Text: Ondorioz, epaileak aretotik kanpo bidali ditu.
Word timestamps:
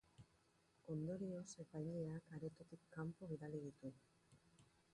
Ondorioz, 0.93 1.43
epaileak 1.63 2.33
aretotik 2.39 2.89
kanpo 2.97 3.31
bidali 3.33 3.63
ditu. 3.67 3.93